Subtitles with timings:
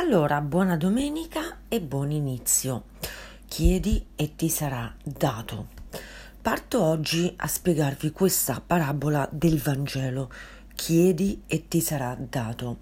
[0.00, 2.84] Allora, buona domenica e buon inizio.
[3.46, 5.66] Chiedi e ti sarà dato.
[6.40, 10.30] Parto oggi a spiegarvi questa parabola del Vangelo.
[10.74, 12.78] Chiedi e ti sarà dato.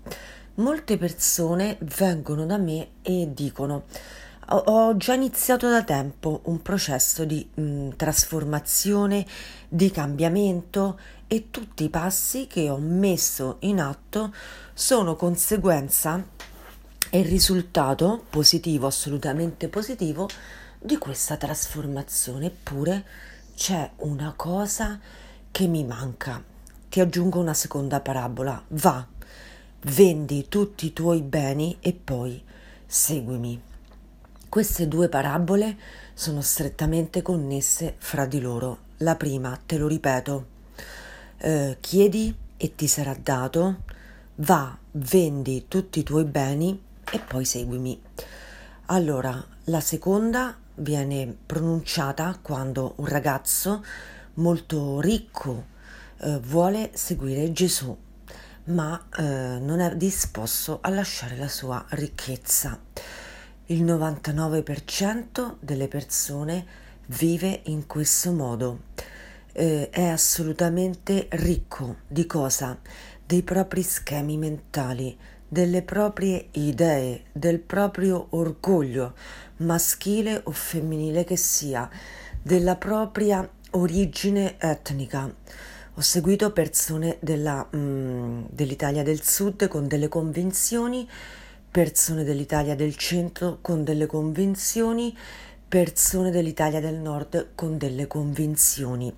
[0.54, 3.86] Molte persone vengono da me e dicono
[4.50, 9.26] ho già iniziato da tempo un processo di mh, mm, trasformazione,
[9.68, 14.32] di cambiamento e tutti i passi che ho messo in atto
[14.72, 16.36] sono conseguenza
[17.10, 20.28] è il risultato positivo, assolutamente positivo,
[20.78, 22.46] di questa trasformazione.
[22.46, 23.04] Eppure
[23.54, 25.00] c'è una cosa
[25.50, 26.42] che mi manca.
[26.88, 28.62] Ti aggiungo una seconda parabola.
[28.68, 29.06] Va,
[29.82, 32.42] vendi tutti i tuoi beni e poi
[32.86, 33.60] seguimi.
[34.48, 35.76] Queste due parabole
[36.14, 38.86] sono strettamente connesse fra di loro.
[38.98, 40.46] La prima, te lo ripeto,
[41.38, 43.84] eh, chiedi e ti sarà dato,
[44.36, 48.00] va, vendi tutti i tuoi beni e poi seguimi.
[48.86, 53.84] Allora, la seconda viene pronunciata quando un ragazzo
[54.34, 55.76] molto ricco
[56.20, 57.96] eh, vuole seguire Gesù,
[58.64, 59.22] ma eh,
[59.60, 62.80] non è disposto a lasciare la sua ricchezza.
[63.66, 66.66] Il 99% delle persone
[67.08, 68.84] vive in questo modo.
[69.52, 72.78] Eh, è assolutamente ricco di cosa?
[73.24, 75.18] Dei propri schemi mentali,
[75.48, 79.14] delle proprie idee, del proprio orgoglio,
[79.58, 81.88] maschile o femminile che sia,
[82.42, 85.32] della propria origine etnica.
[85.94, 91.08] Ho seguito persone della, mm, dell'Italia del Sud con delle convinzioni,
[91.70, 95.16] persone dell'Italia del Centro con delle convinzioni,
[95.66, 99.12] persone dell'Italia del Nord con delle convinzioni.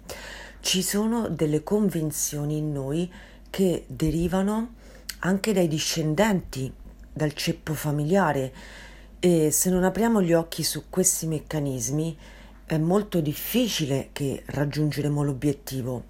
[0.60, 3.10] Ci sono delle convinzioni in noi
[3.50, 4.74] che derivano
[5.20, 6.72] anche dai discendenti,
[7.12, 8.52] dal ceppo familiare
[9.18, 12.16] e se non apriamo gli occhi su questi meccanismi
[12.64, 16.04] è molto difficile che raggiungeremo l'obiettivo.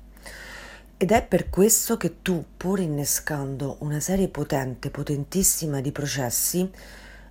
[0.97, 6.71] Ed è per questo che tu, pur innescando una serie potente, potentissima di processi,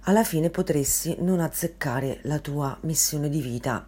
[0.01, 3.87] alla fine potresti non azzeccare la tua missione di vita.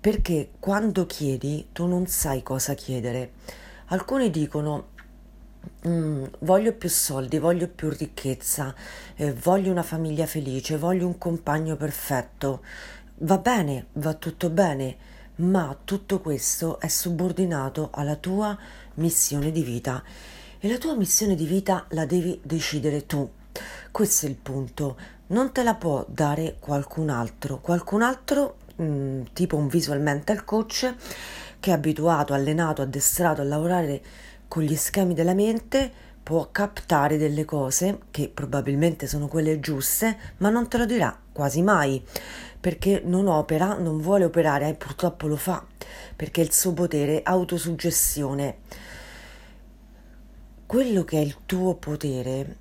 [0.00, 3.32] Perché quando chiedi tu non sai cosa chiedere.
[3.86, 4.92] Alcuni dicono
[5.86, 8.74] Mm, voglio più soldi, voglio più ricchezza,
[9.16, 12.62] eh, voglio una famiglia felice, voglio un compagno perfetto.
[13.18, 14.96] Va bene, va tutto bene,
[15.36, 18.56] ma tutto questo è subordinato alla tua
[18.94, 20.02] missione di vita
[20.58, 23.28] e la tua missione di vita la devi decidere tu.
[23.90, 24.96] Questo è il punto,
[25.28, 30.94] non te la può dare qualcun altro, qualcun altro mm, tipo un visual mental coach
[31.60, 34.02] che è abituato, allenato, addestrato a lavorare
[34.54, 35.90] con gli schemi della mente
[36.22, 41.60] può captare delle cose che probabilmente sono quelle giuste, ma non te lo dirà quasi
[41.60, 42.00] mai,
[42.60, 45.66] perché non opera, non vuole operare e purtroppo lo fa,
[46.14, 48.58] perché il suo potere autosuggestione.
[50.66, 52.56] Quello che è il tuo potere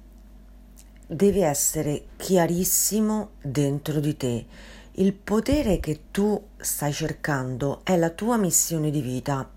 [1.06, 4.46] deve essere chiarissimo dentro di te.
[4.94, 9.48] Il potere che tu stai cercando è la tua missione di vita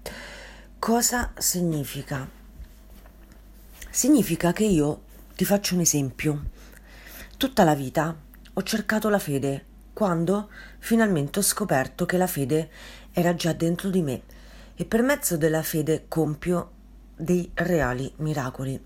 [0.79, 2.29] Cosa significa?
[3.91, 5.03] Significa che io
[5.35, 6.45] ti faccio un esempio.
[7.37, 8.15] Tutta la vita
[8.53, 10.49] ho cercato la fede quando
[10.79, 12.71] finalmente ho scoperto che la fede
[13.11, 14.23] era già dentro di me
[14.77, 16.71] e per mezzo della fede compio
[17.17, 18.81] dei reali miracoli.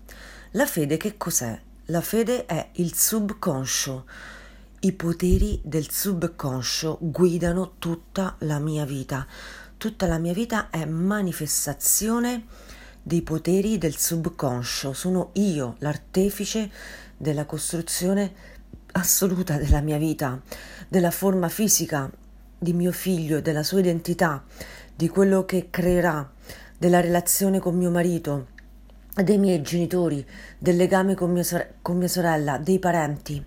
[0.51, 1.59] La fede che cos'è?
[1.87, 4.05] La fede è il subconscio.
[4.79, 9.27] I poteri del subconscio guidano tutta la mia vita
[9.81, 12.45] tutta la mia vita è manifestazione
[13.01, 14.93] dei poteri del subconscio.
[14.93, 16.69] Sono io l'artefice
[17.17, 18.31] della costruzione
[18.91, 20.39] assoluta della mia vita,
[20.87, 22.07] della forma fisica
[22.59, 24.43] di mio figlio, della sua identità,
[24.95, 26.31] di quello che creerà,
[26.77, 28.49] della relazione con mio marito,
[29.15, 30.23] dei miei genitori,
[30.59, 33.43] del legame con mia, sore- con mia sorella, dei parenti.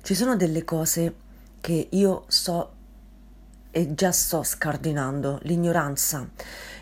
[0.00, 1.14] Ci sono delle cose
[1.60, 2.78] che io so
[3.70, 6.28] e già sto scardinando l'ignoranza,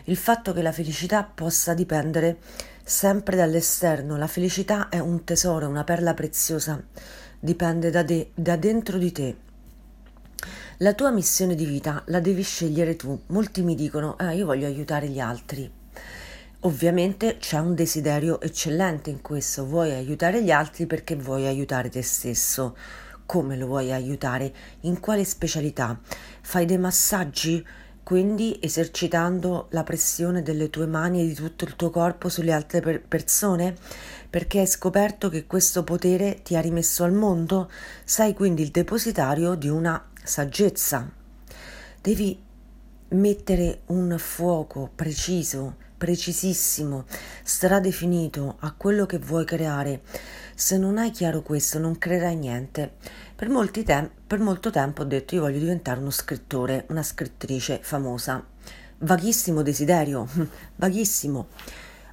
[0.05, 2.37] il fatto che la felicità possa dipendere
[2.83, 4.17] sempre dall'esterno.
[4.17, 6.81] La felicità è un tesoro, una perla preziosa,
[7.39, 9.35] dipende da, de- da dentro di te.
[10.77, 13.19] La tua missione di vita la devi scegliere tu.
[13.27, 15.69] Molti mi dicono, ah, io voglio aiutare gli altri.
[16.61, 22.01] Ovviamente c'è un desiderio eccellente in questo, vuoi aiutare gli altri perché vuoi aiutare te
[22.01, 22.75] stesso
[23.29, 25.99] come lo vuoi aiutare, in quale specialità.
[26.41, 27.63] Fai dei massaggi
[28.01, 32.79] quindi esercitando la pressione delle tue mani e di tutto il tuo corpo sulle altre
[32.79, 33.75] per- persone?
[34.27, 37.69] Perché hai scoperto che questo potere ti ha rimesso al mondo?
[38.03, 41.07] Sei quindi il depositario di una saggezza.
[42.01, 42.35] Devi
[43.09, 47.03] mettere un fuoco preciso, precisissimo,
[47.43, 50.01] stradefinito a quello che vuoi creare.
[50.55, 52.93] Se non hai chiaro questo, non creerai niente.
[53.35, 53.49] Per,
[53.83, 58.43] tem- per molto tempo ho detto io voglio diventare uno scrittore, una scrittrice famosa.
[58.99, 60.25] Vaghissimo desiderio,
[60.77, 61.47] vaghissimo.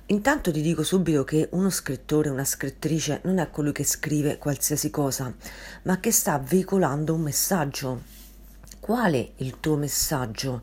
[0.06, 4.90] Intanto ti dico subito che uno scrittore, una scrittrice non è colui che scrive qualsiasi
[4.90, 5.32] cosa,
[5.82, 8.02] ma che sta veicolando un messaggio.
[8.86, 10.62] Qual è il tuo messaggio?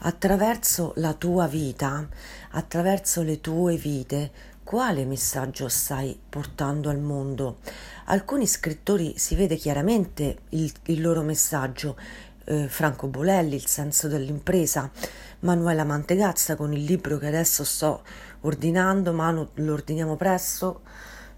[0.00, 2.06] Attraverso la tua vita,
[2.50, 4.30] attraverso le tue vite,
[4.62, 7.60] quale messaggio stai portando al mondo?
[8.04, 11.96] Alcuni scrittori si vede chiaramente il, il loro messaggio,
[12.44, 14.90] eh, Franco Bolelli, Il senso dell'impresa,
[15.38, 18.02] Manuela Mantegazza con il libro che adesso sto
[18.42, 20.82] ordinando, ma lo ordiniamo presto,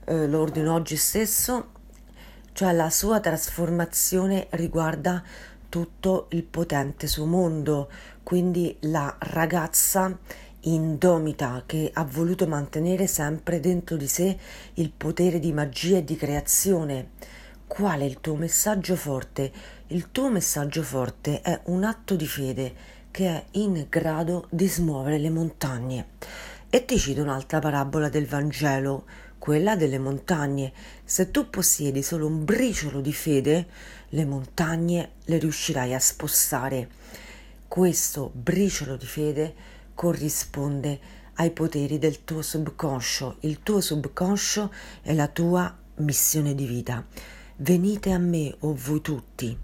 [0.07, 1.71] eh, lo ordino oggi stesso,
[2.53, 5.23] cioè la sua trasformazione riguarda
[5.77, 7.91] tutto il potente suo mondo,
[8.23, 10.19] quindi la ragazza
[10.61, 14.39] indomita che ha voluto mantenere sempre dentro di sé
[14.75, 17.11] il potere di magia e di creazione.
[17.67, 19.53] Qual è il tuo messaggio forte?
[19.89, 22.75] Il tuo messaggio forte è un atto di fede
[23.11, 26.07] che è in grado di smuovere le montagne.
[26.71, 29.05] E ti cito un'altra parabola del Vangelo,
[29.39, 30.73] quella delle montagne.
[31.05, 33.67] Se tu possiedi solo un briciolo di fede,
[34.11, 36.89] le montagne le riuscirai a spostare.
[37.69, 39.55] Questo briciolo di fede
[39.95, 41.01] corrisponde
[41.35, 43.37] ai poteri del tuo subconscio.
[43.41, 44.73] Il tuo subconscio
[45.03, 47.05] è la tua missione di vita.
[47.57, 49.59] Venite a me, o voi tutti,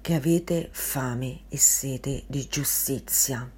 [0.00, 3.50] che avete fame e sete di giustizia.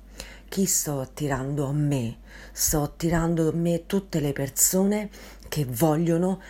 [0.48, 2.18] Chi sto attirando a me?
[2.52, 5.10] Sto attirando a me tutte le persone
[5.48, 6.40] che vogliono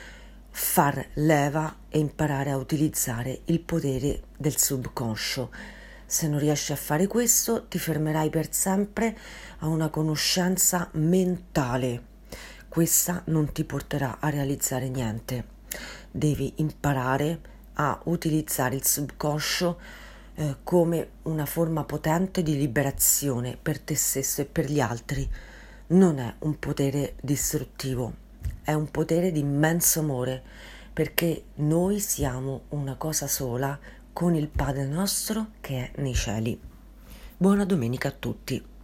[0.50, 5.50] far leva e imparare a utilizzare il potere del subconscio
[6.08, 9.18] se non riesci a fare questo, ti fermerai per sempre
[9.58, 12.14] a una conoscenza mentale.
[12.68, 15.44] Questa non ti porterà a realizzare niente.
[16.08, 17.40] Devi imparare
[17.74, 19.80] a utilizzare il subconscio
[20.36, 25.28] eh, come una forma potente di liberazione per te stesso e per gli altri.
[25.88, 28.12] Non è un potere distruttivo,
[28.62, 30.42] è un potere di immenso amore
[30.92, 33.78] perché noi siamo una cosa sola
[34.12, 36.58] con il Padre nostro che è nei cieli.
[37.36, 38.75] Buona domenica a tutti.